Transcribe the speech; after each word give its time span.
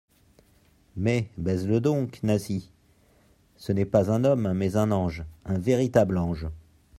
Mais, 0.95 1.29
baise-le 1.37 1.79
donc, 1.79 2.21
Nasie? 2.23 2.71
ce 3.55 3.71
n'est 3.71 3.85
pas 3.85 4.11
un 4.11 4.23
homme, 4.23 4.51
mais 4.53 4.75
un 4.75 4.91
ange, 4.91 5.23
un 5.45 5.59
véritable 5.59 6.17
ange. 6.17 6.47